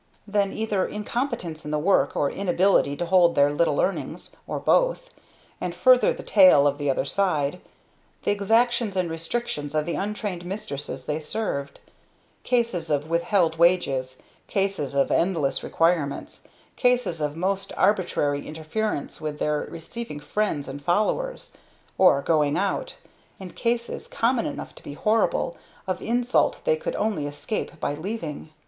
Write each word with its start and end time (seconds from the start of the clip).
Then 0.25 0.51
either 0.51 0.87
incompetence 0.87 1.63
in 1.63 1.69
the 1.69 1.77
work, 1.77 2.15
or 2.15 2.31
inability 2.31 2.95
to 2.97 3.05
hold 3.05 3.35
their 3.35 3.53
little 3.53 3.79
earnings 3.79 4.35
or 4.47 4.59
both; 4.59 5.11
and 5.61 5.75
further 5.75 6.11
the 6.11 6.23
Tale 6.23 6.65
of 6.65 6.79
the 6.79 6.89
Other 6.89 7.05
Side 7.05 7.61
the 8.23 8.31
exactions 8.31 8.97
and 8.97 9.11
restrictions 9.11 9.75
of 9.75 9.85
the 9.85 9.93
untrained 9.93 10.43
mistresses 10.43 11.05
they 11.05 11.21
served; 11.21 11.79
cases 12.43 12.89
of 12.89 13.11
withheld 13.11 13.59
wages; 13.59 14.23
cases 14.47 14.95
of 14.95 15.11
endless 15.11 15.61
requirements; 15.63 16.47
cases 16.75 17.21
of 17.21 17.37
most 17.37 17.71
arbitrary 17.77 18.47
interference 18.47 19.21
with 19.21 19.37
their 19.37 19.67
receiving 19.69 20.19
friends 20.19 20.67
and 20.67 20.81
"followers," 20.83 21.53
or 21.99 22.23
going 22.23 22.57
out; 22.57 22.95
and 23.39 23.55
cases, 23.55 24.07
common 24.07 24.47
enough 24.47 24.73
to 24.73 24.81
be 24.81 24.95
horrible, 24.95 25.57
of 25.85 26.01
insult 26.01 26.59
they 26.65 26.75
could 26.75 26.95
only 26.95 27.27
escape 27.27 27.79
by 27.79 27.93
leaving. 27.93 28.49